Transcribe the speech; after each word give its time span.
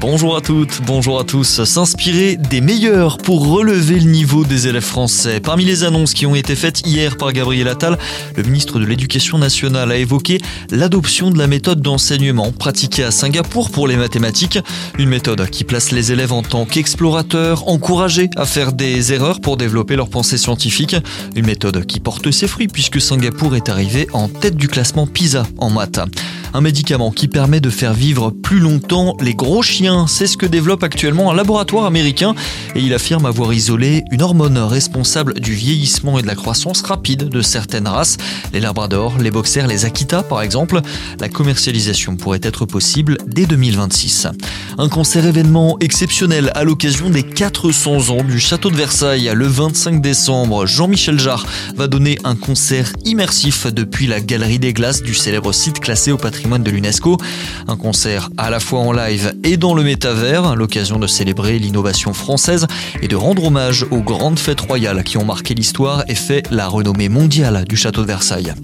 Bonjour 0.00 0.34
à 0.34 0.40
toutes, 0.40 0.80
bonjour 0.86 1.20
à 1.20 1.24
tous. 1.24 1.62
S'inspirer 1.64 2.36
des 2.36 2.62
meilleurs 2.62 3.18
pour 3.18 3.46
relever 3.46 4.00
le 4.00 4.10
niveau 4.10 4.44
des 4.44 4.66
élèves 4.66 4.82
français. 4.82 5.40
Parmi 5.40 5.66
les 5.66 5.84
annonces 5.84 6.14
qui 6.14 6.24
ont 6.24 6.34
été 6.34 6.56
faites 6.56 6.86
hier 6.86 7.18
par 7.18 7.34
Gabriel 7.34 7.68
Attal, 7.68 7.98
le 8.34 8.42
ministre 8.42 8.78
de 8.78 8.86
l'Éducation 8.86 9.36
nationale 9.36 9.92
a 9.92 9.96
évoqué 9.96 10.40
l'adoption 10.70 11.30
de 11.30 11.36
la 11.36 11.46
méthode 11.46 11.82
d'enseignement 11.82 12.50
pratiquée 12.50 13.04
à 13.04 13.10
Singapour 13.10 13.70
pour 13.70 13.86
les 13.86 13.98
mathématiques. 13.98 14.58
Une 14.98 15.10
méthode 15.10 15.50
qui 15.50 15.64
place 15.64 15.92
les 15.92 16.12
élèves 16.12 16.32
en 16.32 16.42
tant 16.42 16.64
qu'explorateurs, 16.64 17.68
encouragés 17.68 18.30
à 18.36 18.46
faire 18.46 18.72
des 18.72 19.12
erreurs 19.12 19.42
pour 19.42 19.58
développer 19.58 19.96
leur 19.96 20.08
pensée 20.08 20.38
scientifique. 20.38 20.96
Une 21.36 21.44
méthode 21.44 21.84
qui 21.84 22.00
porte 22.00 22.30
ses 22.30 22.48
fruits 22.48 22.68
puisque 22.68 23.02
Singapour 23.02 23.54
est 23.54 23.68
arrivé 23.68 24.06
en 24.14 24.28
tête 24.28 24.56
du 24.56 24.68
classement 24.68 25.06
PISA 25.06 25.46
en 25.58 25.68
maths. 25.68 26.00
Un 26.52 26.62
médicament 26.62 27.12
qui 27.12 27.28
permet 27.28 27.60
de 27.60 27.70
faire 27.70 27.94
vivre 27.94 28.30
plus 28.30 28.58
longtemps 28.58 29.16
les 29.20 29.34
gros 29.34 29.62
chiens. 29.62 30.08
C'est 30.08 30.26
ce 30.26 30.36
que 30.36 30.46
développe 30.46 30.82
actuellement 30.82 31.30
un 31.30 31.34
laboratoire 31.34 31.84
américain 31.84 32.34
et 32.74 32.80
il 32.80 32.92
affirme 32.92 33.24
avoir 33.24 33.52
isolé 33.52 34.02
une 34.10 34.20
hormone 34.20 34.58
responsable 34.58 35.34
du 35.34 35.52
vieillissement 35.52 36.18
et 36.18 36.22
de 36.22 36.26
la 36.26 36.34
croissance 36.34 36.82
rapide 36.82 37.28
de 37.28 37.40
certaines 37.40 37.86
races, 37.86 38.16
les 38.52 38.58
labradors, 38.58 39.18
les 39.18 39.30
boxers, 39.30 39.68
les 39.68 39.84
akita 39.84 40.24
par 40.24 40.42
exemple. 40.42 40.80
La 41.20 41.28
commercialisation 41.28 42.16
pourrait 42.16 42.40
être 42.42 42.66
possible 42.66 43.18
dès 43.28 43.46
2026. 43.46 44.26
Un 44.78 44.88
concert 44.88 45.26
événement 45.26 45.76
exceptionnel 45.78 46.50
à 46.56 46.64
l'occasion 46.64 47.10
des 47.10 47.22
400 47.22 48.10
ans 48.10 48.24
du 48.24 48.40
château 48.40 48.70
de 48.70 48.76
Versailles 48.76 49.30
le 49.32 49.46
25 49.46 50.02
décembre. 50.02 50.66
Jean-Michel 50.66 51.20
Jarre 51.20 51.46
va 51.76 51.86
donner 51.86 52.18
un 52.24 52.34
concert 52.34 52.92
immersif 53.04 53.68
depuis 53.68 54.08
la 54.08 54.20
galerie 54.20 54.58
des 54.58 54.72
glaces 54.72 55.02
du 55.02 55.14
célèbre 55.14 55.52
site 55.52 55.78
classé 55.78 56.10
au 56.10 56.16
patrimoine 56.16 56.39
de 56.48 56.70
l'UNESCO. 56.70 57.18
Un 57.68 57.76
concert 57.76 58.30
à 58.36 58.50
la 58.50 58.60
fois 58.60 58.80
en 58.80 58.92
live 58.92 59.34
et 59.44 59.56
dans 59.56 59.74
le 59.74 59.82
métavers, 59.82 60.56
l'occasion 60.56 60.98
de 60.98 61.06
célébrer 61.06 61.58
l'innovation 61.58 62.12
française 62.14 62.66
et 63.02 63.08
de 63.08 63.16
rendre 63.16 63.44
hommage 63.44 63.86
aux 63.90 64.00
grandes 64.00 64.38
fêtes 64.38 64.60
royales 64.60 65.04
qui 65.04 65.18
ont 65.18 65.24
marqué 65.24 65.54
l'histoire 65.54 66.04
et 66.08 66.14
fait 66.14 66.50
la 66.50 66.66
renommée 66.66 67.08
mondiale 67.08 67.64
du 67.68 67.76
château 67.76 68.02
de 68.02 68.06
Versailles. 68.06 68.54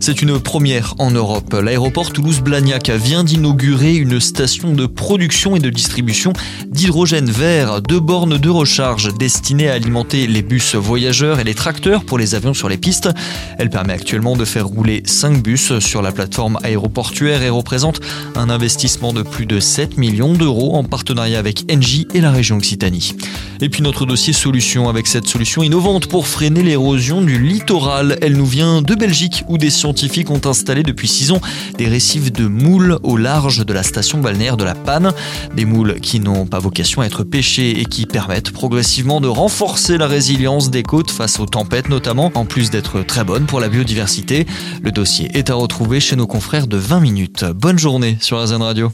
C'est 0.00 0.22
une 0.22 0.40
première 0.40 0.94
en 0.98 1.10
Europe. 1.10 1.52
L'aéroport 1.52 2.12
Toulouse-Blagnac 2.12 2.90
vient 2.90 3.22
d'inaugurer 3.22 3.94
une 3.94 4.18
station 4.20 4.72
de 4.72 4.86
production 4.86 5.56
et 5.56 5.60
de 5.60 5.70
distribution 5.70 6.32
d'hydrogène 6.66 7.30
vert, 7.30 7.80
deux 7.82 8.00
bornes 8.00 8.38
de 8.38 8.48
recharge 8.48 9.14
destinées 9.14 9.68
à 9.68 9.74
alimenter 9.74 10.26
les 10.26 10.42
bus 10.42 10.74
voyageurs 10.74 11.38
et 11.38 11.44
les 11.44 11.54
tracteurs 11.54 12.04
pour 12.04 12.18
les 12.18 12.34
avions 12.34 12.54
sur 12.54 12.68
les 12.68 12.78
pistes. 12.78 13.10
Elle 13.58 13.70
permet 13.70 13.92
actuellement 13.92 14.36
de 14.36 14.44
faire 14.44 14.66
rouler 14.66 15.02
5 15.04 15.42
bus 15.42 15.78
sur 15.78 16.02
la 16.02 16.12
plateforme 16.12 16.58
aéroportuaire 16.62 17.19
et 17.28 17.50
représente 17.50 18.00
un 18.34 18.48
investissement 18.48 19.12
de 19.12 19.22
plus 19.22 19.44
de 19.44 19.60
7 19.60 19.98
millions 19.98 20.32
d'euros 20.32 20.76
en 20.76 20.84
partenariat 20.84 21.38
avec 21.38 21.64
Engie 21.70 22.08
et 22.14 22.20
la 22.20 22.30
région 22.30 22.56
Occitanie. 22.56 23.14
Et 23.62 23.68
puis 23.68 23.82
notre 23.82 24.06
dossier 24.06 24.32
solution 24.32 24.88
avec 24.88 25.06
cette 25.06 25.26
solution 25.26 25.62
innovante 25.62 26.06
pour 26.06 26.26
freiner 26.26 26.62
l'érosion 26.62 27.20
du 27.20 27.38
littoral. 27.38 28.16
Elle 28.22 28.38
nous 28.38 28.46
vient 28.46 28.80
de 28.80 28.94
Belgique 28.94 29.44
où 29.48 29.58
des 29.58 29.68
scientifiques 29.68 30.30
ont 30.30 30.40
installé 30.46 30.82
depuis 30.82 31.08
6 31.08 31.32
ans 31.32 31.40
des 31.76 31.86
récifs 31.86 32.32
de 32.32 32.46
moules 32.46 32.98
au 33.02 33.18
large 33.18 33.66
de 33.66 33.72
la 33.74 33.82
station 33.82 34.18
balnéaire 34.18 34.56
de 34.56 34.64
la 34.64 34.74
Panne. 34.74 35.12
Des 35.54 35.66
moules 35.66 36.00
qui 36.00 36.20
n'ont 36.20 36.46
pas 36.46 36.58
vocation 36.58 37.02
à 37.02 37.06
être 37.06 37.22
pêchés 37.22 37.80
et 37.80 37.84
qui 37.84 38.06
permettent 38.06 38.50
progressivement 38.50 39.20
de 39.20 39.28
renforcer 39.28 39.98
la 39.98 40.06
résilience 40.06 40.70
des 40.70 40.82
côtes 40.82 41.10
face 41.10 41.38
aux 41.38 41.46
tempêtes 41.46 41.90
notamment, 41.90 42.30
en 42.34 42.46
plus 42.46 42.70
d'être 42.70 43.02
très 43.02 43.24
bonnes 43.24 43.44
pour 43.44 43.60
la 43.60 43.68
biodiversité. 43.68 44.46
Le 44.82 44.90
dossier 44.90 45.30
est 45.34 45.50
à 45.50 45.54
retrouver 45.54 46.00
chez 46.00 46.16
nos 46.16 46.26
confrères 46.26 46.66
de 46.66 46.78
20 46.78 47.00
minutes. 47.00 47.09
Bonne 47.54 47.78
journée 47.78 48.16
sur 48.20 48.38
AZN 48.38 48.62
Radio. 48.62 48.92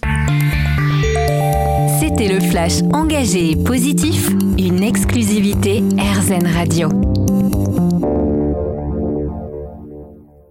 C'était 2.00 2.28
le 2.28 2.40
flash 2.40 2.80
engagé 2.94 3.50
et 3.50 3.56
positif, 3.56 4.30
une 4.58 4.82
exclusivité 4.82 5.82
RZN 5.98 6.46
Radio. 6.46 6.88